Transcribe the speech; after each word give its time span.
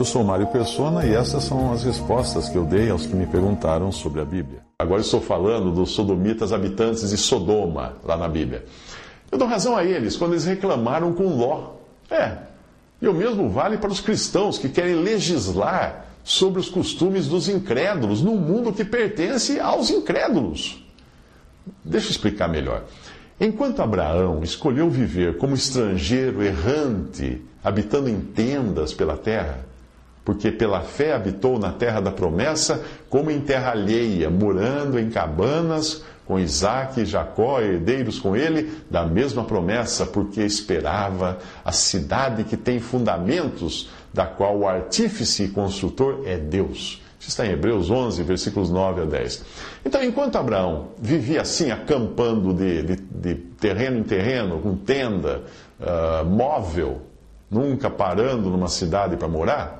Eu 0.00 0.04
sou 0.06 0.24
Mário 0.24 0.46
Persona 0.46 1.04
e 1.04 1.12
essas 1.12 1.44
são 1.44 1.74
as 1.74 1.84
respostas 1.84 2.48
que 2.48 2.56
eu 2.56 2.64
dei 2.64 2.88
aos 2.88 3.04
que 3.04 3.14
me 3.14 3.26
perguntaram 3.26 3.92
sobre 3.92 4.22
a 4.22 4.24
Bíblia. 4.24 4.62
Agora 4.78 5.02
estou 5.02 5.20
falando 5.20 5.70
dos 5.70 5.90
sodomitas 5.90 6.54
habitantes 6.54 7.10
de 7.10 7.18
Sodoma, 7.18 7.96
lá 8.02 8.16
na 8.16 8.26
Bíblia. 8.26 8.64
Eu 9.30 9.36
dou 9.36 9.46
razão 9.46 9.76
a 9.76 9.84
eles 9.84 10.16
quando 10.16 10.32
eles 10.32 10.46
reclamaram 10.46 11.12
com 11.12 11.24
Ló. 11.36 11.72
É, 12.10 12.32
e 13.02 13.06
o 13.08 13.12
mesmo 13.12 13.50
vale 13.50 13.76
para 13.76 13.90
os 13.90 14.00
cristãos 14.00 14.56
que 14.56 14.70
querem 14.70 14.94
legislar 14.94 16.06
sobre 16.24 16.60
os 16.60 16.70
costumes 16.70 17.28
dos 17.28 17.46
incrédulos 17.46 18.22
num 18.22 18.38
mundo 18.38 18.72
que 18.72 18.86
pertence 18.86 19.60
aos 19.60 19.90
incrédulos. 19.90 20.82
Deixa 21.84 22.06
eu 22.06 22.12
explicar 22.12 22.48
melhor. 22.48 22.84
Enquanto 23.38 23.82
Abraão 23.82 24.42
escolheu 24.42 24.88
viver 24.88 25.36
como 25.36 25.54
estrangeiro 25.54 26.42
errante, 26.42 27.42
habitando 27.62 28.08
em 28.08 28.18
tendas 28.18 28.94
pela 28.94 29.18
terra, 29.18 29.68
porque 30.24 30.50
pela 30.50 30.80
fé 30.80 31.14
habitou 31.14 31.58
na 31.58 31.72
terra 31.72 32.00
da 32.00 32.10
promessa, 32.10 32.84
como 33.08 33.30
em 33.30 33.40
terra 33.40 33.72
alheia, 33.72 34.30
morando 34.30 34.98
em 34.98 35.10
cabanas, 35.10 36.04
com 36.26 36.38
Isaac 36.38 37.00
e 37.00 37.04
Jacó, 37.04 37.60
herdeiros 37.60 38.20
com 38.20 38.36
ele, 38.36 38.70
da 38.88 39.04
mesma 39.04 39.42
promessa, 39.42 40.06
porque 40.06 40.42
esperava 40.42 41.38
a 41.64 41.72
cidade 41.72 42.44
que 42.44 42.56
tem 42.56 42.78
fundamentos, 42.78 43.90
da 44.14 44.26
qual 44.26 44.58
o 44.58 44.68
artífice 44.68 45.44
e 45.44 45.48
construtor 45.48 46.22
é 46.26 46.36
Deus. 46.36 47.02
Isso 47.18 47.28
está 47.28 47.46
em 47.46 47.50
Hebreus 47.50 47.90
11, 47.90 48.22
versículos 48.22 48.70
9 48.70 49.02
a 49.02 49.04
10. 49.04 49.44
Então, 49.84 50.02
enquanto 50.02 50.36
Abraão 50.36 50.88
vivia 50.98 51.42
assim, 51.42 51.70
acampando 51.70 52.54
de, 52.54 52.82
de, 52.82 52.96
de 52.96 53.34
terreno 53.34 53.98
em 53.98 54.02
terreno, 54.02 54.60
com 54.60 54.74
tenda, 54.74 55.42
uh, 55.80 56.24
móvel, 56.24 57.02
nunca 57.50 57.90
parando 57.90 58.48
numa 58.48 58.68
cidade 58.68 59.16
para 59.16 59.28
morar, 59.28 59.79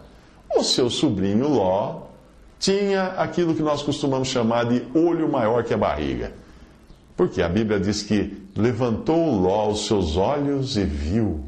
o 0.57 0.63
seu 0.63 0.91
sobrinho 0.91 1.49
Ló 1.49 2.03
tinha 2.59 3.07
aquilo 3.17 3.55
que 3.55 3.63
nós 3.63 3.83
costumamos 3.83 4.29
chamar 4.29 4.65
de 4.67 4.83
olho 4.95 5.31
maior 5.31 5.65
que 5.65 5.73
a 5.73 5.79
barriga. 5.79 6.33
Porque 7.17 7.43
a 7.43 7.49
Bíblia 7.49 7.81
diz 7.81 8.03
que 8.03 8.43
levantou 8.57 9.41
Ló 9.41 9.71
os 9.71 9.87
seus 9.87 10.17
olhos 10.17 10.77
e 10.77 10.85
viu 10.85 11.41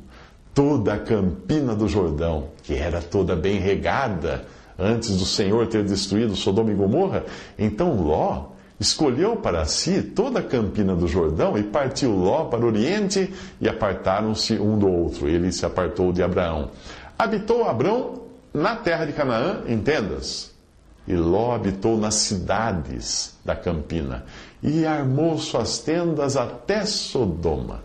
toda 0.54 0.94
a 0.94 0.98
campina 0.98 1.74
do 1.74 1.88
Jordão, 1.88 2.48
que 2.62 2.74
era 2.74 3.00
toda 3.00 3.34
bem 3.34 3.58
regada 3.58 4.44
antes 4.78 5.16
do 5.16 5.24
Senhor 5.24 5.66
ter 5.66 5.84
destruído 5.84 6.34
Sodoma 6.34 6.70
e 6.70 6.74
Gomorra. 6.74 7.24
Então 7.58 8.02
Ló 8.02 8.46
escolheu 8.80 9.36
para 9.36 9.64
si 9.64 10.02
toda 10.02 10.40
a 10.40 10.42
campina 10.42 10.94
do 10.96 11.06
Jordão 11.06 11.56
e 11.56 11.62
partiu 11.62 12.10
Ló 12.16 12.44
para 12.44 12.64
o 12.64 12.66
oriente 12.66 13.32
e 13.60 13.68
apartaram-se 13.68 14.54
um 14.54 14.78
do 14.78 14.88
outro. 14.88 15.28
Ele 15.28 15.52
se 15.52 15.64
apartou 15.64 16.12
de 16.12 16.22
Abraão. 16.22 16.70
Habitou 17.18 17.68
Abraão 17.68 18.21
na 18.52 18.76
terra 18.76 19.04
de 19.04 19.12
Canaã 19.12 19.62
em 19.66 19.78
tendas 19.78 20.52
e 21.06 21.14
Ló 21.14 21.54
habitou 21.54 21.96
nas 21.96 22.14
cidades 22.14 23.36
da 23.44 23.56
campina 23.56 24.24
e 24.62 24.86
armou 24.86 25.36
suas 25.38 25.78
tendas 25.78 26.36
até 26.36 26.84
Sodoma. 26.84 27.82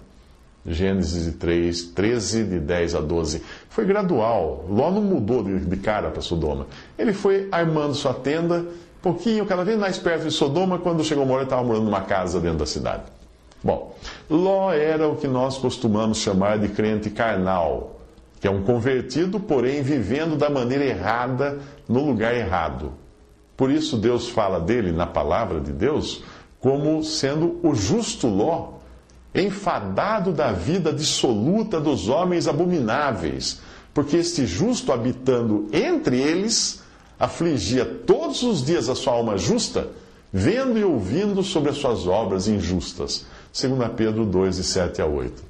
Gênesis 0.65 1.33
3, 1.35 1.81
13, 1.83 2.43
de 2.43 2.59
10 2.59 2.95
a 2.95 2.99
12. 2.99 3.41
Foi 3.69 3.85
gradual. 3.85 4.65
Ló 4.69 4.91
não 4.91 5.01
mudou 5.01 5.41
de 5.43 5.77
cara 5.77 6.11
para 6.11 6.21
Sodoma. 6.21 6.67
Ele 6.99 7.13
foi 7.13 7.47
armando 7.51 7.95
sua 7.95 8.13
tenda, 8.13 8.65
pouquinho, 9.01 9.45
cada 9.45 9.63
vez 9.63 9.79
mais 9.79 9.97
perto 9.97 10.23
de 10.25 10.31
Sodoma. 10.31 10.77
Quando 10.77 11.03
chegou 11.05 11.23
uma 11.23 11.33
hora, 11.33 11.43
ele 11.43 11.47
estava 11.47 11.63
morando 11.63 11.85
numa 11.85 12.01
casa 12.01 12.39
dentro 12.41 12.59
da 12.59 12.65
cidade. 12.65 13.03
Bom, 13.63 13.95
Ló 14.29 14.71
era 14.71 15.07
o 15.07 15.15
que 15.15 15.27
nós 15.27 15.57
costumamos 15.57 16.17
chamar 16.17 16.59
de 16.59 16.67
crente 16.67 17.09
carnal, 17.09 17.96
que 18.39 18.47
é 18.47 18.51
um 18.51 18.63
convertido, 18.63 19.39
porém 19.39 19.81
vivendo 19.81 20.35
da 20.35 20.49
maneira 20.49 20.85
errada, 20.85 21.59
no 21.87 22.05
lugar 22.05 22.35
errado. 22.35 22.93
Por 23.55 23.71
isso 23.71 23.97
Deus 23.97 24.29
fala 24.29 24.59
dele 24.59 24.91
na 24.91 25.07
palavra 25.07 25.59
de 25.59 25.71
Deus 25.71 26.23
como 26.59 27.03
sendo 27.03 27.59
o 27.63 27.73
justo 27.73 28.27
Ló, 28.27 28.73
enfadado 29.33 30.31
da 30.31 30.51
vida 30.51 30.91
dissoluta 30.91 31.79
dos 31.79 32.09
homens 32.09 32.47
abomináveis, 32.47 33.61
porque 33.93 34.17
este 34.17 34.45
justo 34.45 34.91
habitando 34.91 35.67
entre 35.71 36.19
eles 36.19 36.81
afligia 37.19 37.85
todos 37.85 38.43
os 38.43 38.63
dias 38.63 38.89
a 38.89 38.95
sua 38.95 39.13
alma 39.13 39.37
justa, 39.37 39.87
vendo 40.31 40.77
e 40.77 40.83
ouvindo 40.83 41.41
sobre 41.41 41.71
as 41.71 41.77
suas 41.77 42.05
obras 42.05 42.47
injustas. 42.47 43.25
2 43.59 43.91
Pedro 43.95 44.25
2, 44.25 44.57
de 44.57 44.63
7 44.63 45.01
a 45.01 45.05
8. 45.05 45.43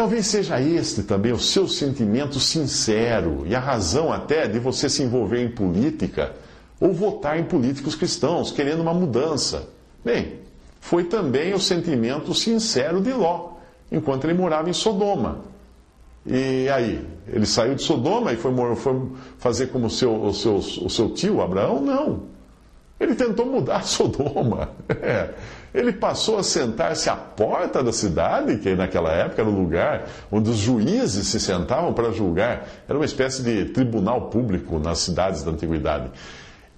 Talvez 0.00 0.28
seja 0.28 0.58
este 0.58 1.02
também 1.02 1.30
o 1.30 1.38
seu 1.38 1.68
sentimento 1.68 2.40
sincero 2.40 3.42
e 3.44 3.54
a 3.54 3.60
razão 3.60 4.10
até 4.10 4.48
de 4.48 4.58
você 4.58 4.88
se 4.88 5.02
envolver 5.02 5.44
em 5.44 5.50
política 5.50 6.34
ou 6.80 6.90
votar 6.94 7.38
em 7.38 7.44
políticos 7.44 7.94
cristãos, 7.94 8.50
querendo 8.50 8.80
uma 8.80 8.94
mudança. 8.94 9.68
Bem, 10.02 10.38
foi 10.80 11.04
também 11.04 11.52
o 11.52 11.60
sentimento 11.60 12.32
sincero 12.32 13.02
de 13.02 13.12
Ló, 13.12 13.56
enquanto 13.92 14.24
ele 14.24 14.32
morava 14.32 14.70
em 14.70 14.72
Sodoma. 14.72 15.42
E 16.24 16.66
aí, 16.70 17.06
ele 17.28 17.44
saiu 17.44 17.74
de 17.74 17.82
Sodoma 17.82 18.32
e 18.32 18.36
foi, 18.38 18.54
foi 18.76 19.02
fazer 19.36 19.66
como 19.66 19.90
seu, 19.90 20.14
o, 20.14 20.32
seu, 20.32 20.54
o 20.56 20.88
seu 20.88 21.10
tio 21.10 21.42
Abraão? 21.42 21.78
Não. 21.78 22.22
Ele 23.00 23.14
tentou 23.14 23.46
mudar 23.46 23.82
Sodoma. 23.86 24.68
É. 24.88 25.30
Ele 25.72 25.92
passou 25.92 26.38
a 26.38 26.42
sentar-se 26.42 27.08
à 27.08 27.16
porta 27.16 27.82
da 27.82 27.92
cidade, 27.92 28.58
que 28.58 28.74
naquela 28.74 29.10
época 29.12 29.40
era 29.40 29.50
o 29.50 29.54
lugar 29.54 30.04
onde 30.30 30.50
os 30.50 30.56
juízes 30.56 31.28
se 31.28 31.40
sentavam 31.40 31.92
para 31.94 32.10
julgar. 32.10 32.68
Era 32.88 32.98
uma 32.98 33.04
espécie 33.04 33.42
de 33.42 33.66
tribunal 33.66 34.28
público 34.28 34.78
nas 34.78 34.98
cidades 34.98 35.42
da 35.42 35.52
antiguidade. 35.52 36.10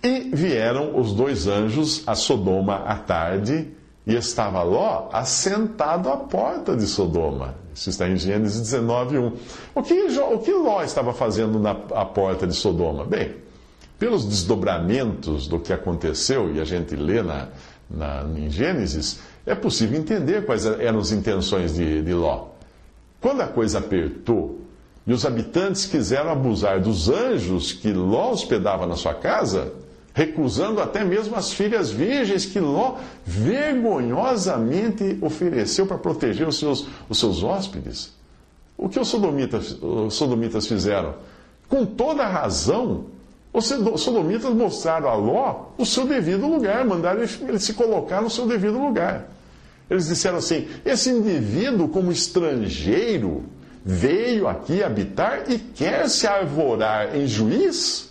E 0.03 0.31
vieram 0.33 0.99
os 0.99 1.13
dois 1.15 1.47
anjos 1.47 2.03
a 2.07 2.15
Sodoma 2.15 2.85
à 2.87 2.97
tarde, 2.97 3.69
e 4.07 4.15
estava 4.17 4.63
Ló 4.63 5.09
assentado 5.13 6.09
à 6.11 6.17
porta 6.17 6.77
de 6.77 6.87
Sodoma. 6.87 7.55
Isso 7.73 7.89
está 7.89 8.09
em 8.09 8.17
Gênesis 8.17 8.61
19, 8.61 9.19
1. 9.19 9.33
O 9.75 9.83
que, 9.83 9.95
o 9.95 10.39
que 10.41 10.53
Ló 10.53 10.83
estava 10.83 11.13
fazendo 11.13 11.59
na 11.59 11.75
porta 11.75 12.47
de 12.47 12.55
Sodoma? 12.55 13.05
Bem, 13.05 13.33
pelos 14.03 14.25
desdobramentos 14.25 15.47
do 15.47 15.61
que 15.61 15.73
aconteceu, 15.73 16.53
e 16.53 16.61
a 16.61 16.65
gente 16.65 16.97
lê 16.97 17.23
na, 17.23 17.47
na, 17.89 18.25
em 18.37 18.51
Gênesis, 18.51 19.21
é 19.47 19.55
possível 19.55 19.97
entender 19.97 20.45
quais 20.45 20.67
eram 20.67 20.99
as 20.99 21.13
intenções 21.13 21.73
de, 21.73 22.03
de 22.03 22.13
Ló. 22.13 22.49
Quando 23.21 23.43
a 23.43 23.47
coisa 23.47 23.79
apertou 23.79 24.61
e 25.07 25.13
os 25.13 25.25
habitantes 25.25 25.87
quiseram 25.87 26.31
abusar 26.31 26.81
dos 26.81 27.09
anjos 27.09 27.71
que 27.71 27.93
Ló 27.93 28.33
hospedava 28.33 28.89
na 28.89 28.97
sua 28.97 29.15
casa, 29.15 29.73
recusando 30.13 30.81
até 30.81 31.05
mesmo 31.05 31.37
as 31.37 31.53
filhas 31.53 31.93
virgens 31.93 32.45
que 32.45 32.59
Ló 32.59 32.97
vergonhosamente 33.25 35.17
ofereceu 35.23 35.87
para 35.87 35.97
proteger 35.97 36.49
os 36.49 36.59
seus, 36.59 36.89
os 37.09 37.21
seus 37.21 37.45
hóspedes. 37.45 38.13
O 38.77 38.89
que 38.89 38.99
os 38.99 39.07
sodomitas, 39.07 39.81
os 39.81 40.15
sodomitas 40.15 40.67
fizeram? 40.67 41.15
Com 41.69 41.87
toda 41.87 42.27
razão, 42.27 43.05
os 43.53 43.67
sodomitas 44.01 44.55
mostraram 44.55 45.09
a 45.09 45.15
Ló 45.15 45.67
o 45.77 45.85
seu 45.85 46.07
devido 46.07 46.47
lugar, 46.47 46.85
mandaram 46.85 47.21
ele 47.21 47.59
se 47.59 47.75
colocar 47.75 48.23
no 48.23 48.31
seu 48.31 48.47
devido 48.47 48.79
lugar. 48.79 49.29
Eles 49.91 50.09
disseram 50.09 50.39
assim: 50.39 50.69
esse 50.85 51.11
indivíduo, 51.11 51.89
como 51.89 52.11
estrangeiro, 52.11 53.45
veio 53.85 54.49
aqui 54.49 54.83
habitar 54.83 55.51
e 55.51 55.59
quer 55.59 56.09
se 56.09 56.27
arvorar 56.27 57.15
em 57.15 57.27
juiz? 57.27 58.11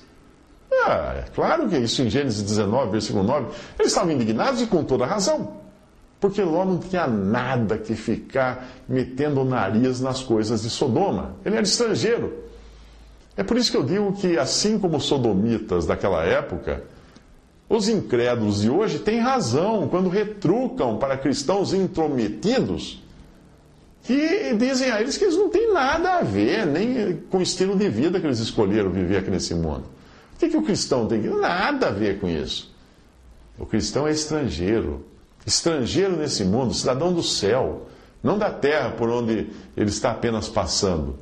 Ah, 0.86 1.16
é 1.18 1.26
claro 1.34 1.68
que 1.68 1.76
é 1.76 1.80
isso 1.80 2.02
em 2.04 2.10
Gênesis 2.10 2.44
19, 2.44 2.92
versículo 2.92 3.24
9. 3.24 3.48
Eles 3.80 3.92
estavam 3.92 4.12
indignados 4.12 4.62
e 4.62 4.68
com 4.68 4.84
toda 4.84 5.06
razão. 5.06 5.60
Porque 6.20 6.42
Ló 6.44 6.64
não 6.64 6.78
tinha 6.78 7.08
nada 7.08 7.80
que 7.80 7.96
ficar 7.96 8.70
metendo 8.88 9.42
o 9.42 9.46
nariz 9.46 10.00
nas 10.00 10.22
coisas 10.22 10.62
de 10.62 10.70
Sodoma. 10.70 11.36
Ele 11.44 11.56
era 11.56 11.64
estrangeiro. 11.64 12.51
É 13.36 13.44
por 13.44 13.58
isso 13.58 13.72
que 13.72 13.78
eu 13.78 13.84
digo 13.84 14.12
que, 14.14 14.38
assim 14.38 14.78
como 14.78 14.98
os 14.98 15.06
sodomitas 15.06 15.86
daquela 15.86 16.24
época, 16.24 16.84
os 17.70 17.88
incrédulos 17.88 18.62
de 18.62 18.70
hoje 18.70 19.00
têm 19.00 19.20
razão 19.20 19.88
quando 19.88 20.10
retrucam 20.10 20.98
para 20.98 21.18
cristãos 21.18 21.74
intrometidos 21.74 23.02
que 24.04 24.54
dizem 24.56 24.92
a 24.92 25.00
eles 25.00 25.18
que 25.18 25.24
eles 25.24 25.38
não 25.38 25.50
têm 25.50 25.72
nada 25.72 26.18
a 26.18 26.22
ver 26.22 26.66
nem 26.66 27.16
com 27.30 27.38
o 27.38 27.42
estilo 27.42 27.78
de 27.78 27.88
vida 27.88 28.20
que 28.20 28.26
eles 28.26 28.40
escolheram 28.40 28.90
viver 28.90 29.18
aqui 29.18 29.30
nesse 29.30 29.54
mundo. 29.54 29.86
O 30.36 30.40
que, 30.40 30.50
que 30.50 30.58
o 30.58 30.64
cristão 30.64 31.08
tem? 31.08 31.22
Nada 31.22 31.88
a 31.88 31.92
ver 31.92 32.20
com 32.20 32.28
isso. 32.28 32.76
O 33.58 33.66
cristão 33.66 34.08
é 34.08 34.12
estrangeiro. 34.12 35.06
Estrangeiro 35.46 36.18
nesse 36.18 36.44
mundo, 36.44 36.74
cidadão 36.74 37.14
do 37.14 37.24
céu, 37.24 37.88
não 38.22 38.38
da 38.38 38.50
terra 38.50 38.90
por 38.90 39.10
onde 39.10 39.50
ele 39.78 39.90
está 39.90 40.12
apenas 40.12 40.50
passando 40.50 41.18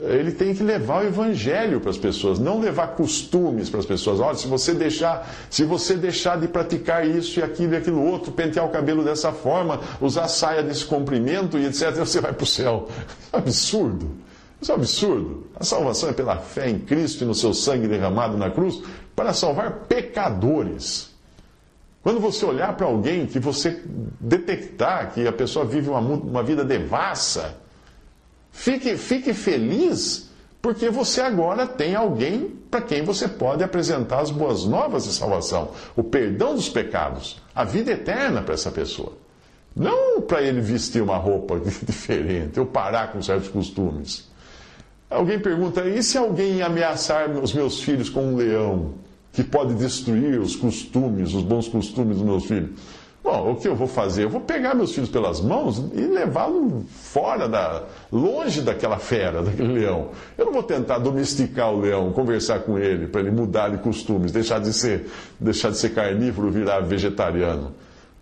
ele 0.00 0.32
tem 0.32 0.54
que 0.54 0.62
levar 0.62 1.04
o 1.04 1.06
evangelho 1.06 1.80
para 1.80 1.90
as 1.90 1.98
pessoas, 1.98 2.38
não 2.38 2.60
levar 2.60 2.88
costumes 2.88 3.68
para 3.68 3.80
as 3.80 3.86
pessoas. 3.86 4.20
Olha, 4.20 4.36
se 4.36 4.48
você 4.48 4.72
deixar, 4.72 5.30
se 5.50 5.64
você 5.64 5.94
deixar 5.94 6.40
de 6.40 6.48
praticar 6.48 7.06
isso 7.06 7.38
e 7.38 7.42
aquilo 7.42 7.74
e 7.74 7.76
aquilo 7.76 8.02
outro, 8.02 8.32
pentear 8.32 8.64
o 8.66 8.70
cabelo 8.70 9.04
dessa 9.04 9.32
forma, 9.32 9.80
usar 10.00 10.28
saia 10.28 10.62
desse 10.62 10.84
comprimento 10.84 11.58
e 11.58 11.66
etc, 11.66 11.94
você 11.96 12.20
vai 12.20 12.32
para 12.32 12.42
o 12.42 12.46
céu. 12.46 12.88
Isso 12.88 13.30
é 13.32 13.36
um 13.36 13.40
absurdo. 13.40 14.10
Isso 14.60 14.72
é 14.72 14.74
um 14.74 14.78
absurdo. 14.78 15.46
A 15.56 15.64
salvação 15.64 16.08
é 16.08 16.12
pela 16.12 16.36
fé 16.38 16.70
em 16.70 16.78
Cristo 16.78 17.22
e 17.22 17.26
no 17.26 17.34
seu 17.34 17.52
sangue 17.52 17.86
derramado 17.86 18.36
na 18.36 18.50
cruz 18.50 18.82
para 19.14 19.32
salvar 19.32 19.84
pecadores. 19.88 21.10
Quando 22.02 22.18
você 22.18 22.44
olhar 22.44 22.74
para 22.76 22.86
alguém 22.86 23.26
que 23.26 23.38
você 23.38 23.80
detectar 24.18 25.12
que 25.12 25.26
a 25.26 25.32
pessoa 25.32 25.64
vive 25.64 25.88
uma, 25.90 26.00
uma 26.00 26.42
vida 26.42 26.64
devassa, 26.64 27.61
Fique, 28.52 28.96
fique 28.96 29.32
feliz, 29.32 30.30
porque 30.60 30.90
você 30.90 31.20
agora 31.22 31.66
tem 31.66 31.94
alguém 31.94 32.52
para 32.70 32.82
quem 32.82 33.02
você 33.02 33.26
pode 33.26 33.64
apresentar 33.64 34.20
as 34.20 34.30
boas 34.30 34.64
novas 34.64 35.04
de 35.04 35.12
salvação, 35.12 35.70
o 35.96 36.04
perdão 36.04 36.54
dos 36.54 36.68
pecados, 36.68 37.42
a 37.54 37.64
vida 37.64 37.90
eterna 37.90 38.42
para 38.42 38.54
essa 38.54 38.70
pessoa. 38.70 39.14
Não 39.74 40.20
para 40.20 40.42
ele 40.42 40.60
vestir 40.60 41.02
uma 41.02 41.16
roupa 41.16 41.58
diferente 41.82 42.60
ou 42.60 42.66
parar 42.66 43.10
com 43.10 43.22
certos 43.22 43.48
costumes. 43.48 44.30
Alguém 45.08 45.38
pergunta: 45.38 45.84
e 45.88 46.02
se 46.02 46.16
alguém 46.16 46.62
ameaçar 46.62 47.30
os 47.30 47.52
meus 47.52 47.82
filhos 47.82 48.08
com 48.08 48.32
um 48.32 48.36
leão 48.36 48.94
que 49.32 49.42
pode 49.42 49.74
destruir 49.74 50.38
os 50.38 50.54
costumes, 50.54 51.34
os 51.34 51.42
bons 51.42 51.68
costumes 51.68 52.18
dos 52.18 52.26
meus 52.26 52.44
filhos? 52.44 52.78
Bom, 53.22 53.52
o 53.52 53.56
que 53.56 53.68
eu 53.68 53.76
vou 53.76 53.86
fazer? 53.86 54.24
Eu 54.24 54.28
vou 54.28 54.40
pegar 54.40 54.74
meus 54.74 54.92
filhos 54.92 55.08
pelas 55.08 55.40
mãos 55.40 55.78
e 55.94 56.00
levá-los 56.00 56.84
fora, 56.90 57.48
da, 57.48 57.84
longe 58.10 58.60
daquela 58.60 58.98
fera, 58.98 59.40
daquele 59.42 59.74
leão. 59.74 60.08
Eu 60.36 60.46
não 60.46 60.52
vou 60.52 60.62
tentar 60.62 60.98
domesticar 60.98 61.72
o 61.72 61.80
leão, 61.80 62.12
conversar 62.12 62.60
com 62.60 62.76
ele, 62.76 63.06
para 63.06 63.20
ele 63.20 63.30
mudar 63.30 63.68
de 63.68 63.78
costumes, 63.78 64.32
deixar 64.32 64.58
de 64.58 64.72
ser, 64.72 65.08
deixar 65.38 65.70
de 65.70 65.76
ser 65.76 65.90
carnívoro, 65.90 66.50
virar 66.50 66.80
vegetariano. 66.80 67.72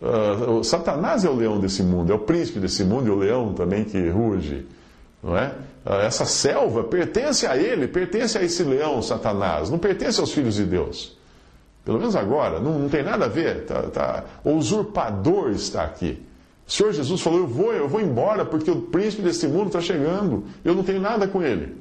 Uh, 0.03 0.63
Satanás 0.63 1.25
é 1.25 1.31
o 1.31 1.35
leão 1.35 1.59
desse 1.59 1.83
mundo, 1.83 2.13
é 2.13 2.15
o 2.15 2.19
príncipe 2.19 2.59
desse 2.59 2.85
mundo 2.85 3.07
e 3.07 3.11
o 3.11 3.17
leão 3.17 3.55
também 3.55 3.85
que 3.85 4.09
ruge. 4.11 4.67
Não 5.23 5.37
é? 5.37 5.55
Uh, 5.85 5.95
essa 6.03 6.27
selva 6.27 6.85
pertence 6.85 7.47
a 7.47 7.57
ele, 7.57 7.89
pertence 7.89 8.37
a 8.37 8.43
esse 8.43 8.63
leão, 8.63 9.01
Satanás, 9.01 9.71
não 9.71 9.79
pertence 9.79 10.21
aos 10.21 10.31
filhos 10.31 10.57
de 10.57 10.65
Deus. 10.65 11.19
Pelo 11.85 11.99
menos 11.99 12.15
agora, 12.15 12.61
não, 12.61 12.79
não 12.79 12.89
tem 12.89 13.03
nada 13.03 13.25
a 13.25 13.29
ver. 13.29 13.65
Tá, 13.65 13.83
tá, 13.85 14.25
o 14.45 14.53
usurpador 14.53 15.51
está 15.51 15.85
aqui. 15.85 16.23
O 16.67 16.71
Senhor 16.71 16.93
Jesus 16.93 17.21
falou: 17.21 17.41
Eu 17.41 17.47
vou, 17.47 17.73
eu 17.73 17.89
vou 17.89 18.01
embora, 18.01 18.45
porque 18.45 18.71
o 18.71 18.83
príncipe 18.83 19.23
deste 19.23 19.47
mundo 19.49 19.69
está 19.69 19.81
chegando. 19.81 20.45
Eu 20.65 20.75
não 20.75 20.85
tenho 20.85 21.01
nada 21.01 21.27
com 21.27 21.43
ele. 21.43 21.77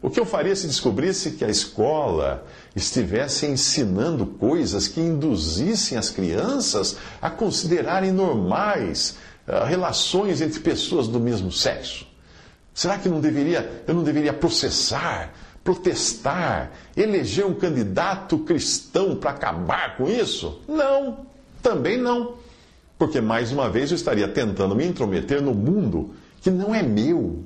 O 0.00 0.08
que 0.08 0.20
eu 0.20 0.24
faria 0.24 0.54
se 0.54 0.66
descobrisse 0.66 1.32
que 1.32 1.44
a 1.44 1.48
escola 1.48 2.46
estivesse 2.74 3.46
ensinando 3.46 4.24
coisas 4.26 4.86
que 4.86 5.00
induzissem 5.00 5.98
as 5.98 6.08
crianças 6.08 6.96
a 7.20 7.28
considerarem 7.28 8.12
normais 8.12 9.16
uh, 9.46 9.64
relações 9.64 10.40
entre 10.40 10.60
pessoas 10.60 11.08
do 11.08 11.18
mesmo 11.18 11.50
sexo? 11.50 12.06
Será 12.72 12.96
que 12.96 13.08
não 13.08 13.20
deveria, 13.20 13.82
eu 13.88 13.94
não 13.94 14.04
deveria 14.04 14.32
processar 14.32 15.34
protestar, 15.68 16.72
eleger 16.96 17.44
um 17.44 17.52
candidato 17.52 18.38
cristão 18.38 19.14
para 19.14 19.32
acabar 19.32 19.98
com 19.98 20.08
isso? 20.08 20.62
Não, 20.66 21.26
também 21.62 21.98
não. 21.98 22.36
Porque, 22.98 23.20
mais 23.20 23.52
uma 23.52 23.68
vez, 23.68 23.90
eu 23.90 23.94
estaria 23.94 24.26
tentando 24.26 24.74
me 24.74 24.86
intrometer 24.86 25.42
no 25.42 25.52
mundo 25.52 26.14
que 26.40 26.50
não 26.50 26.74
é 26.74 26.82
meu. 26.82 27.44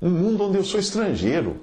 Um 0.00 0.08
mundo 0.08 0.44
onde 0.44 0.56
eu 0.56 0.64
sou 0.64 0.80
estrangeiro 0.80 1.60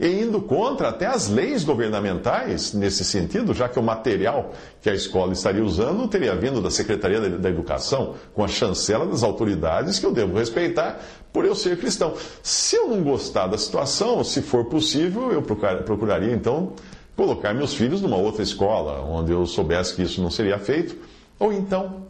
e 0.00 0.22
indo 0.22 0.40
contra 0.40 0.88
até 0.88 1.04
as 1.04 1.28
leis 1.28 1.62
governamentais 1.62 2.72
nesse 2.72 3.04
sentido, 3.04 3.52
já 3.52 3.68
que 3.68 3.78
o 3.78 3.82
material 3.82 4.52
que 4.80 4.88
a 4.88 4.94
escola 4.94 5.34
estaria 5.34 5.62
usando 5.62 6.08
teria 6.08 6.34
vindo 6.34 6.62
da 6.62 6.70
Secretaria 6.70 7.20
da 7.20 7.50
Educação, 7.50 8.14
com 8.32 8.42
a 8.42 8.48
chancela 8.48 9.04
das 9.04 9.22
autoridades 9.22 9.98
que 9.98 10.06
eu 10.06 10.12
devo 10.12 10.38
respeitar 10.38 10.98
por 11.30 11.44
eu 11.44 11.54
ser 11.54 11.78
cristão. 11.78 12.14
Se 12.42 12.76
eu 12.76 12.88
não 12.88 13.02
gostar 13.02 13.46
da 13.46 13.58
situação, 13.58 14.24
se 14.24 14.40
for 14.40 14.64
possível, 14.64 15.30
eu 15.32 15.42
procuraria 15.42 16.32
então 16.32 16.72
colocar 17.14 17.52
meus 17.52 17.74
filhos 17.74 18.00
numa 18.00 18.16
outra 18.16 18.42
escola, 18.42 19.02
onde 19.02 19.30
eu 19.32 19.44
soubesse 19.44 19.94
que 19.94 20.02
isso 20.02 20.22
não 20.22 20.30
seria 20.30 20.58
feito, 20.58 20.96
ou 21.38 21.52
então, 21.52 22.06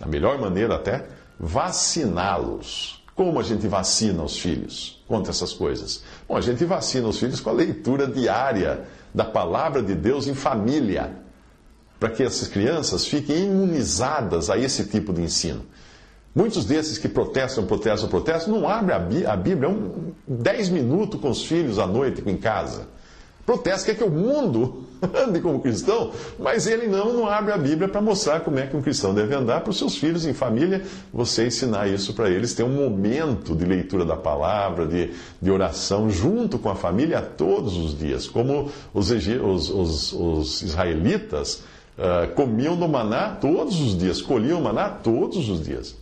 a 0.00 0.08
melhor 0.08 0.40
maneira 0.40 0.74
até, 0.74 1.06
vaciná-los 1.38 2.97
como 3.18 3.40
a 3.40 3.42
gente 3.42 3.66
vacina 3.66 4.22
os 4.22 4.38
filhos 4.38 5.02
contra 5.08 5.32
essas 5.32 5.52
coisas? 5.52 6.04
Bom, 6.28 6.36
a 6.36 6.40
gente 6.40 6.64
vacina 6.64 7.08
os 7.08 7.18
filhos 7.18 7.40
com 7.40 7.50
a 7.50 7.52
leitura 7.52 8.06
diária 8.06 8.84
da 9.12 9.24
palavra 9.24 9.82
de 9.82 9.92
Deus 9.92 10.28
em 10.28 10.34
família, 10.34 11.16
para 11.98 12.10
que 12.10 12.22
essas 12.22 12.46
crianças 12.46 13.08
fiquem 13.08 13.46
imunizadas 13.46 14.48
a 14.48 14.56
esse 14.56 14.84
tipo 14.84 15.12
de 15.12 15.20
ensino. 15.20 15.66
Muitos 16.32 16.64
desses 16.64 16.96
que 16.96 17.08
protestam, 17.08 17.66
protestam, 17.66 18.08
protestam, 18.08 18.54
não 18.54 18.68
abrem 18.68 19.26
a 19.26 19.34
Bíblia 19.34 19.68
um, 19.68 20.12
10 20.28 20.68
minutos 20.68 21.20
com 21.20 21.28
os 21.28 21.44
filhos 21.44 21.80
à 21.80 21.88
noite 21.88 22.22
em 22.24 22.36
casa. 22.36 22.86
Protesta 23.48 23.86
quer 23.86 23.96
que 23.96 24.04
o 24.04 24.10
mundo 24.10 24.84
ande 25.26 25.40
como 25.40 25.58
cristão, 25.60 26.12
mas 26.38 26.66
ele 26.66 26.86
não, 26.86 27.14
não 27.14 27.26
abre 27.26 27.50
a 27.50 27.56
Bíblia 27.56 27.88
para 27.88 27.98
mostrar 27.98 28.40
como 28.40 28.58
é 28.58 28.66
que 28.66 28.76
um 28.76 28.82
cristão 28.82 29.14
deve 29.14 29.34
andar 29.34 29.62
para 29.62 29.70
os 29.70 29.78
seus 29.78 29.96
filhos 29.96 30.26
em 30.26 30.34
família, 30.34 30.82
você 31.10 31.46
ensinar 31.46 31.88
isso 31.88 32.12
para 32.12 32.28
eles, 32.28 32.52
ter 32.52 32.62
um 32.62 32.74
momento 32.74 33.56
de 33.56 33.64
leitura 33.64 34.04
da 34.04 34.16
palavra, 34.16 34.84
de, 34.86 35.12
de 35.40 35.50
oração 35.50 36.10
junto 36.10 36.58
com 36.58 36.68
a 36.68 36.74
família 36.74 37.22
todos 37.22 37.78
os 37.78 37.98
dias, 37.98 38.26
como 38.26 38.70
os, 38.92 39.10
os, 39.10 39.70
os, 39.70 40.12
os 40.12 40.60
israelitas 40.60 41.62
uh, 41.96 42.30
comiam 42.34 42.76
do 42.76 42.86
maná 42.86 43.30
todos 43.30 43.80
os 43.80 43.96
dias, 43.96 44.20
colhiam 44.20 44.60
maná 44.60 44.90
todos 44.90 45.48
os 45.48 45.64
dias. 45.64 45.96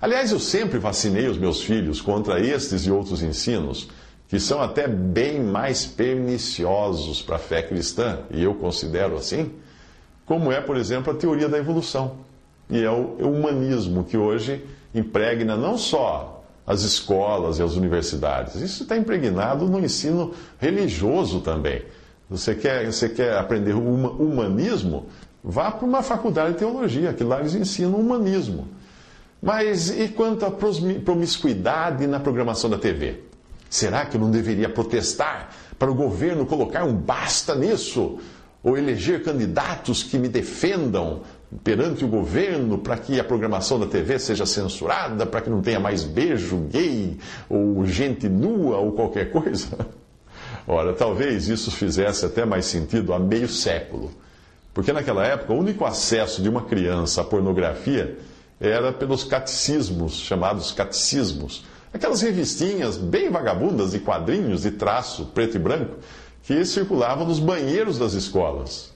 Aliás, 0.00 0.30
eu 0.30 0.38
sempre 0.38 0.78
vacinei 0.78 1.26
os 1.26 1.36
meus 1.36 1.62
filhos 1.62 2.00
contra 2.00 2.38
estes 2.38 2.86
e 2.86 2.92
outros 2.92 3.22
ensinos 3.22 3.88
que 4.28 4.40
são 4.40 4.60
até 4.60 4.88
bem 4.88 5.40
mais 5.40 5.86
perniciosos 5.86 7.22
para 7.22 7.36
a 7.36 7.38
fé 7.38 7.62
cristã, 7.62 8.20
e 8.30 8.42
eu 8.42 8.54
considero 8.54 9.16
assim, 9.16 9.52
como 10.24 10.50
é, 10.50 10.60
por 10.60 10.76
exemplo, 10.76 11.12
a 11.12 11.16
teoria 11.16 11.48
da 11.48 11.58
evolução. 11.58 12.16
E 12.68 12.82
é 12.82 12.90
o 12.90 13.30
humanismo 13.30 14.02
que 14.02 14.16
hoje 14.16 14.64
impregna 14.92 15.56
não 15.56 15.78
só 15.78 16.44
as 16.66 16.82
escolas 16.82 17.60
e 17.60 17.62
as 17.62 17.76
universidades, 17.76 18.56
isso 18.56 18.82
está 18.82 18.96
impregnado 18.96 19.66
no 19.68 19.78
ensino 19.78 20.32
religioso 20.58 21.40
também. 21.40 21.82
Você 22.28 22.56
quer, 22.56 22.90
você 22.90 23.08
quer 23.08 23.38
aprender 23.38 23.72
humanismo? 23.74 25.06
Vá 25.44 25.70
para 25.70 25.86
uma 25.86 26.02
faculdade 26.02 26.54
de 26.54 26.58
teologia, 26.58 27.12
que 27.12 27.22
lá 27.22 27.38
eles 27.38 27.54
ensinam 27.54 28.00
humanismo. 28.00 28.66
Mas 29.40 29.90
e 29.90 30.08
quanto 30.08 30.44
à 30.44 30.50
promiscuidade 30.50 32.04
na 32.08 32.18
programação 32.18 32.68
da 32.68 32.78
TV? 32.78 33.25
Será 33.68 34.06
que 34.06 34.18
não 34.18 34.30
deveria 34.30 34.68
protestar 34.68 35.50
para 35.78 35.90
o 35.90 35.94
governo 35.94 36.46
colocar 36.46 36.84
um 36.84 36.94
basta 36.94 37.54
nisso? 37.54 38.18
Ou 38.62 38.76
eleger 38.76 39.22
candidatos 39.22 40.02
que 40.02 40.18
me 40.18 40.28
defendam 40.28 41.22
perante 41.62 42.04
o 42.04 42.08
governo 42.08 42.78
para 42.78 42.96
que 42.96 43.20
a 43.20 43.24
programação 43.24 43.78
da 43.78 43.86
TV 43.86 44.18
seja 44.18 44.44
censurada, 44.44 45.24
para 45.24 45.40
que 45.40 45.50
não 45.50 45.60
tenha 45.60 45.78
mais 45.78 46.02
beijo 46.02 46.56
gay, 46.70 47.16
ou 47.48 47.84
gente 47.86 48.28
nua, 48.28 48.78
ou 48.78 48.92
qualquer 48.92 49.30
coisa? 49.30 49.68
Ora, 50.66 50.92
talvez 50.92 51.48
isso 51.48 51.70
fizesse 51.70 52.26
até 52.26 52.44
mais 52.44 52.66
sentido 52.66 53.12
há 53.12 53.18
meio 53.18 53.48
século. 53.48 54.10
Porque 54.74 54.92
naquela 54.92 55.24
época 55.24 55.52
o 55.52 55.58
único 55.58 55.84
acesso 55.84 56.42
de 56.42 56.48
uma 56.48 56.62
criança 56.62 57.20
à 57.20 57.24
pornografia 57.24 58.18
era 58.60 58.92
pelos 58.92 59.22
catecismos, 59.22 60.14
chamados 60.14 60.72
catecismos 60.72 61.64
Aquelas 61.92 62.20
revistinhas 62.20 62.96
bem 62.96 63.30
vagabundas 63.30 63.92
de 63.92 63.98
quadrinhos 63.98 64.62
de 64.62 64.72
traço 64.72 65.26
preto 65.26 65.56
e 65.56 65.58
branco 65.58 65.96
que 66.42 66.64
circulavam 66.64 67.26
nos 67.26 67.38
banheiros 67.38 67.98
das 67.98 68.12
escolas. 68.12 68.92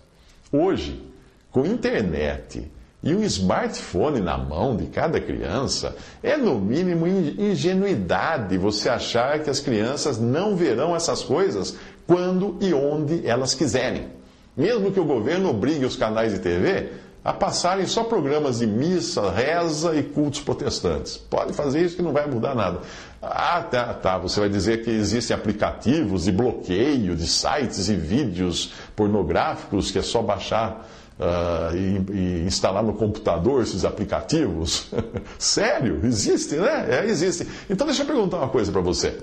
Hoje, 0.52 1.02
com 1.50 1.66
internet 1.66 2.70
e 3.02 3.14
um 3.14 3.23
smartphone 3.25 4.20
na 4.20 4.37
mão 4.37 4.76
de 4.76 4.87
cada 4.87 5.20
criança, 5.20 5.97
é 6.23 6.37
no 6.37 6.61
mínimo 6.61 7.06
ingenuidade 7.06 8.59
você 8.59 8.88
achar 8.88 9.40
que 9.40 9.50
as 9.50 9.59
crianças 9.59 10.18
não 10.18 10.54
verão 10.54 10.94
essas 10.94 11.23
coisas 11.23 11.76
quando 12.06 12.56
e 12.61 12.75
onde 12.75 13.26
elas 13.26 13.54
quiserem. 13.54 14.09
Mesmo 14.56 14.92
que 14.92 15.00
o 15.00 15.04
governo 15.04 15.49
obrigue 15.49 15.85
os 15.85 15.97
canais 15.97 16.32
de 16.32 16.40
TV 16.40 16.90
a 17.24 17.32
passarem 17.32 17.86
só 17.86 18.04
programas 18.04 18.60
de 18.60 18.66
missa, 18.66 19.30
reza 19.30 19.94
e 19.94 20.02
cultos 20.02 20.40
protestantes. 20.40 21.16
Pode 21.18 21.52
fazer 21.52 21.84
isso 21.84 21.96
que 21.96 22.02
não 22.02 22.12
vai 22.12 22.26
mudar 22.26 22.54
nada. 22.54 22.80
Ah, 23.20 23.62
tá, 23.62 23.92
tá. 23.92 24.16
Você 24.18 24.40
vai 24.40 24.48
dizer 24.48 24.82
que 24.82 24.90
existem 24.90 25.36
aplicativos 25.36 26.24
de 26.24 26.32
bloqueio 26.32 27.14
de 27.14 27.26
sites 27.26 27.88
e 27.90 27.94
vídeos 27.94 28.72
pornográficos 28.96 29.90
que 29.90 29.98
é 29.98 30.02
só 30.02 30.22
baixar 30.22 30.88
uh, 31.18 31.76
e, 31.76 32.12
e, 32.12 32.46
instalar 32.46 32.82
no 32.82 32.94
computador 32.94 33.62
esses 33.62 33.84
aplicativos? 33.84 34.90
Sério? 35.38 36.00
Existe, 36.02 36.56
né? 36.56 36.86
É, 36.88 37.04
existe. 37.04 37.46
Então 37.68 37.86
deixa 37.86 38.02
eu 38.02 38.06
perguntar 38.06 38.38
uma 38.38 38.48
coisa 38.48 38.72
para 38.72 38.80
você. 38.80 39.18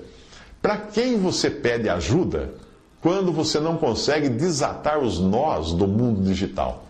Para 0.62 0.76
quem 0.76 1.18
você 1.18 1.50
pede 1.50 1.88
ajuda 1.88 2.54
quando 3.00 3.32
você 3.32 3.58
não 3.58 3.76
consegue 3.76 4.28
desatar 4.28 5.00
os 5.00 5.18
nós 5.18 5.72
do 5.72 5.88
mundo 5.88 6.22
digital? 6.22 6.84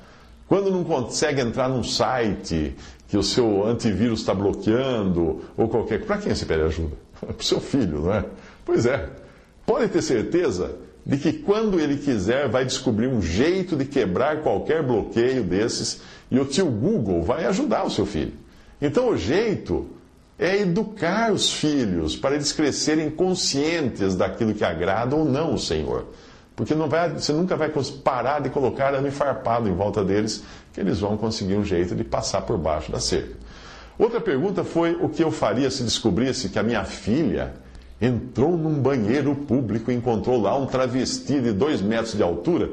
Quando 0.49 0.71
não 0.71 0.83
consegue 0.83 1.43
entrar 1.43 1.69
num 1.69 1.85
site 1.85 2.75
que 3.07 3.17
o 3.17 3.23
seu 3.23 3.67
antivírus 3.67 4.21
está 4.21 4.35
bloqueando 4.35 5.43
ou 5.57 5.69
qualquer. 5.69 6.05
Para 6.05 6.19
quem 6.19 6.35
você 6.35 6.45
pede 6.45 6.63
ajuda? 6.63 6.97
Para 7.21 7.37
o 7.39 7.45
seu 7.45 7.61
filho, 7.61 8.03
não 8.03 8.15
é? 8.15 8.25
Pois 8.65 8.87
é. 8.87 9.09
Pode 9.67 9.89
ter 9.89 10.03
certeza 10.03 10.77
de 11.05 11.17
que 11.17 11.33
quando 11.33 11.81
ele 11.81 11.97
quiser 11.97 12.49
vai 12.49 12.65
descobrir 12.65 13.07
um 13.07 13.21
jeito 13.21 13.77
de 13.77 13.85
quebrar 13.85 14.43
qualquer 14.43 14.83
bloqueio 14.83 15.43
desses 15.43 16.01
e 16.31 16.39
o 16.39 16.45
tio 16.45 16.67
Google 16.67 17.23
vai 17.23 17.45
ajudar 17.47 17.85
o 17.85 17.91
seu 17.91 18.05
filho. 18.05 18.33
Então 18.81 19.11
o 19.11 19.17
jeito 19.17 19.87
é 20.39 20.61
educar 20.61 21.33
os 21.33 21.53
filhos 21.53 22.15
para 22.15 22.35
eles 22.35 22.53
crescerem 22.53 23.11
conscientes 23.11 24.15
daquilo 24.15 24.55
que 24.55 24.65
agrada 24.65 25.17
ou 25.17 25.25
não 25.25 25.55
o 25.55 25.59
Senhor. 25.59 26.07
Porque 26.59 26.75
não 26.75 26.89
vai, 26.89 27.11
você 27.11 27.33
nunca 27.33 27.55
vai 27.55 27.71
parar 28.03 28.41
de 28.41 28.51
colocar 28.51 28.89
arame 28.89 29.13
farpado 29.13 29.69
em 29.69 29.73
volta 29.73 30.03
deles, 30.03 30.43
que 30.73 30.81
eles 30.81 30.99
vão 30.99 31.17
conseguir 31.17 31.55
um 31.55 31.65
jeito 31.65 31.95
de 31.95 32.03
passar 32.03 32.43
por 32.43 32.59
baixo 32.59 32.91
da 32.91 32.99
cerca. 32.99 33.37
Outra 33.97 34.21
pergunta 34.21 34.65
foi 34.65 34.99
o 35.01 35.09
que 35.09 35.23
eu 35.23 35.31
faria 35.31 35.71
se 35.71 35.85
descobrisse 35.85 36.49
que 36.49 36.59
a 36.59 36.63
minha 36.65 36.85
filha 36.85 37.55
entrou 38.01 38.59
num 38.59 38.75
banheiro 38.75 39.37
público 39.37 39.93
e 39.93 39.95
encontrou 39.95 40.43
lá 40.43 40.59
um 40.59 40.67
travesti 40.67 41.41
de 41.41 41.53
dois 41.53 41.81
metros 41.81 42.15
de 42.15 42.25
altura 42.25 42.71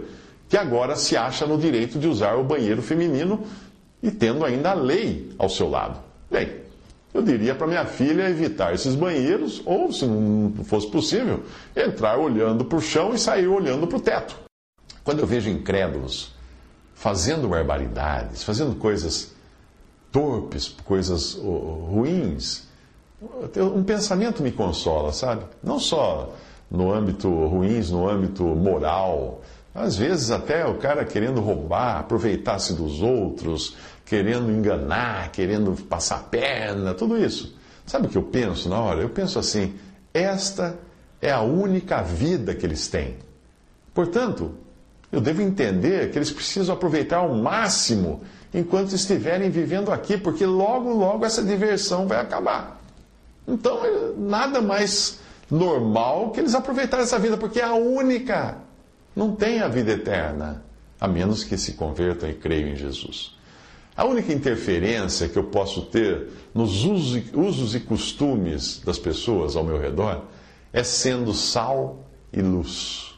que 0.49 0.57
agora 0.57 0.95
se 0.95 1.15
acha 1.15 1.45
no 1.45 1.55
direito 1.55 1.99
de 1.99 2.07
usar 2.07 2.33
o 2.37 2.43
banheiro 2.43 2.81
feminino 2.81 3.43
e 4.01 4.09
tendo 4.09 4.43
ainda 4.43 4.71
a 4.71 4.73
lei 4.73 5.31
ao 5.37 5.47
seu 5.47 5.69
lado. 5.69 5.99
Bem, 6.31 6.49
eu 7.15 7.21
diria 7.21 7.55
para 7.55 7.65
minha 7.65 7.85
filha 7.85 8.29
evitar 8.29 8.73
esses 8.73 8.93
banheiros 8.93 9.61
ou, 9.65 9.89
se 9.93 10.05
não 10.05 10.65
fosse 10.65 10.91
possível, 10.91 11.45
entrar 11.73 12.19
olhando 12.19 12.65
para 12.65 12.77
o 12.77 12.81
chão 12.81 13.13
e 13.13 13.17
sair 13.17 13.47
olhando 13.47 13.87
para 13.87 13.97
o 13.97 14.01
teto. 14.01 14.35
Quando 15.01 15.19
eu 15.19 15.25
vejo 15.25 15.49
incrédulos 15.49 16.33
fazendo 16.93 17.47
barbaridades, 17.47 18.43
fazendo 18.43 18.75
coisas 18.75 19.33
torpes, 20.11 20.67
coisas 20.83 21.35
ruins, 21.35 22.67
um 23.75 23.83
pensamento 23.83 24.43
me 24.43 24.51
consola, 24.51 25.13
sabe? 25.13 25.45
Não 25.63 25.79
só 25.79 26.33
no 26.69 26.91
âmbito 26.91 27.29
ruins, 27.29 27.91
no 27.91 28.09
âmbito 28.09 28.43
moral. 28.43 29.41
Às 29.75 29.97
vezes 29.97 30.31
até 30.31 30.65
o 30.65 30.75
cara 30.75 31.03
querendo 31.03 31.41
roubar, 31.41 31.99
aproveitar-se 31.99 32.73
dos 32.73 33.01
outros, 33.01 33.75
querendo 34.05 34.49
enganar, 34.49 35.33
querendo 35.33 35.73
passar 35.83 36.23
perna, 36.29 36.93
tudo 36.93 37.17
isso. 37.17 37.53
Sabe 37.85 38.07
o 38.07 38.09
que 38.09 38.17
eu 38.17 38.23
penso 38.23 38.69
na 38.69 38.79
hora? 38.79 39.01
Eu 39.01 39.09
penso 39.09 39.37
assim: 39.37 39.75
esta 40.13 40.79
é 41.21 41.29
a 41.29 41.41
única 41.41 42.01
vida 42.01 42.55
que 42.55 42.65
eles 42.65 42.87
têm. 42.87 43.17
Portanto, 43.93 44.55
eu 45.11 45.19
devo 45.19 45.41
entender 45.41 46.09
que 46.09 46.17
eles 46.17 46.31
precisam 46.31 46.73
aproveitar 46.73 47.17
ao 47.17 47.35
máximo 47.35 48.21
enquanto 48.53 48.93
estiverem 48.93 49.49
vivendo 49.49 49.91
aqui, 49.91 50.17
porque 50.17 50.45
logo, 50.45 50.93
logo 50.93 51.25
essa 51.25 51.43
diversão 51.43 52.07
vai 52.07 52.21
acabar. 52.21 52.81
Então, 53.45 53.81
nada 54.17 54.61
mais 54.61 55.19
normal 55.51 56.31
que 56.31 56.39
eles 56.39 56.55
aproveitarem 56.55 57.03
essa 57.03 57.19
vida, 57.19 57.35
porque 57.37 57.59
é 57.59 57.65
a 57.65 57.75
única. 57.75 58.64
Não 59.15 59.35
tem 59.35 59.61
a 59.61 59.67
vida 59.67 59.91
eterna, 59.91 60.63
a 60.99 61.07
menos 61.07 61.43
que 61.43 61.57
se 61.57 61.73
convertam 61.73 62.29
e 62.29 62.33
creiam 62.33 62.69
em 62.69 62.75
Jesus. 62.75 63.35
A 63.95 64.03
única 64.03 64.33
interferência 64.33 65.29
que 65.29 65.37
eu 65.37 65.45
posso 65.45 65.83
ter 65.83 66.27
nos 66.53 66.83
usos 66.83 67.75
e 67.75 67.79
costumes 67.79 68.81
das 68.83 68.99
pessoas 68.99 69.55
ao 69.55 69.63
meu 69.63 69.79
redor 69.79 70.23
é 70.73 70.83
sendo 70.83 71.33
sal 71.33 72.05
e 72.33 72.41
luz. 72.41 73.13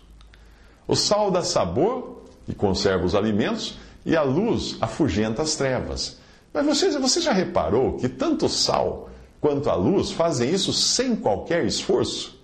O 0.88 0.96
sal 0.96 1.32
dá 1.32 1.42
sabor 1.42 2.22
e 2.48 2.54
conserva 2.54 3.04
os 3.06 3.16
alimentos, 3.16 3.77
e 4.06 4.16
a 4.16 4.22
luz 4.22 4.77
afugenta 4.80 5.42
as 5.42 5.56
trevas. 5.56 6.18
Mas 6.54 6.66
você, 6.66 6.98
você 6.98 7.20
já 7.20 7.34
reparou 7.34 7.98
que 7.98 8.08
tanto 8.08 8.46
o 8.46 8.50
sal 8.50 9.10
quanto 9.42 9.70
a 9.70 9.75
luz 9.75 10.12
fazem 10.12 10.50
isso 10.54 10.72
sem 10.72 11.16
qualquer 11.16 11.66
esforço. 11.66 12.37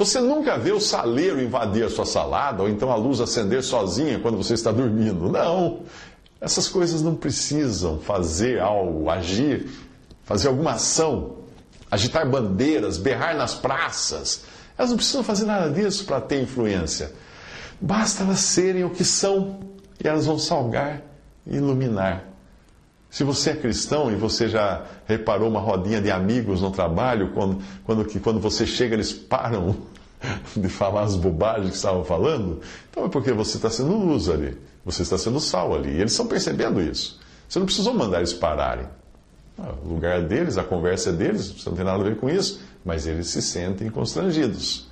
Você 0.00 0.18
nunca 0.18 0.56
vê 0.56 0.72
o 0.72 0.80
saleiro 0.80 1.42
invadir 1.42 1.84
a 1.84 1.90
sua 1.90 2.06
salada 2.06 2.62
ou 2.62 2.70
então 2.70 2.90
a 2.90 2.96
luz 2.96 3.20
acender 3.20 3.62
sozinha 3.62 4.18
quando 4.18 4.34
você 4.34 4.54
está 4.54 4.72
dormindo. 4.72 5.28
Não. 5.28 5.80
Essas 6.40 6.68
coisas 6.68 7.02
não 7.02 7.14
precisam 7.14 7.98
fazer 7.98 8.60
algo, 8.62 9.10
agir, 9.10 9.68
fazer 10.24 10.48
alguma 10.48 10.70
ação, 10.70 11.40
agitar 11.90 12.26
bandeiras, 12.26 12.96
berrar 12.96 13.36
nas 13.36 13.54
praças. 13.54 14.44
Elas 14.78 14.88
não 14.88 14.96
precisam 14.96 15.22
fazer 15.22 15.44
nada 15.44 15.68
disso 15.70 16.06
para 16.06 16.18
ter 16.18 16.40
influência. 16.40 17.12
Basta 17.78 18.22
elas 18.22 18.40
serem 18.40 18.84
o 18.84 18.88
que 18.88 19.04
são 19.04 19.60
e 20.02 20.08
elas 20.08 20.24
vão 20.24 20.38
salgar 20.38 21.02
e 21.46 21.56
iluminar. 21.56 22.29
Se 23.10 23.24
você 23.24 23.50
é 23.50 23.56
cristão 23.56 24.10
e 24.10 24.14
você 24.14 24.48
já 24.48 24.84
reparou 25.04 25.48
uma 25.48 25.58
rodinha 25.58 26.00
de 26.00 26.12
amigos 26.12 26.60
no 26.60 26.70
trabalho, 26.70 27.32
quando, 27.34 27.58
quando, 27.84 28.04
que, 28.04 28.20
quando 28.20 28.38
você 28.38 28.64
chega 28.64 28.94
eles 28.94 29.12
param 29.12 29.76
de 30.56 30.68
falar 30.68 31.02
as 31.02 31.16
bobagens 31.16 31.70
que 31.70 31.76
estavam 31.76 32.04
falando, 32.04 32.60
então 32.88 33.06
é 33.06 33.08
porque 33.08 33.32
você 33.32 33.56
está 33.56 33.68
sendo 33.68 33.96
luz 33.96 34.28
ali, 34.28 34.56
você 34.84 35.02
está 35.02 35.18
sendo 35.18 35.40
sal 35.40 35.74
ali. 35.74 35.90
E 35.90 36.00
eles 36.00 36.12
estão 36.12 36.26
percebendo 36.26 36.80
isso. 36.80 37.18
Você 37.48 37.58
não 37.58 37.66
precisou 37.66 37.92
mandar 37.92 38.18
eles 38.18 38.32
pararem. 38.32 38.86
Ah, 39.58 39.74
o 39.84 39.88
lugar 39.88 40.22
deles, 40.22 40.56
a 40.56 40.62
conversa 40.62 41.10
é 41.10 41.12
deles, 41.12 41.50
você 41.50 41.68
não 41.68 41.76
tem 41.76 41.84
nada 41.84 42.00
a 42.00 42.04
ver 42.04 42.16
com 42.16 42.30
isso, 42.30 42.60
mas 42.84 43.08
eles 43.08 43.26
se 43.26 43.42
sentem 43.42 43.90
constrangidos. 43.90 44.88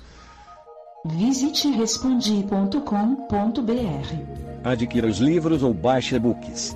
Visite 1.05 1.69
respondi.com.br. 1.69 2.79
Adquira 4.61 5.07
os 5.07 5.19
livros 5.19 5.63
ou 5.63 5.73
baixe 5.73 6.15
e-books. 6.15 6.75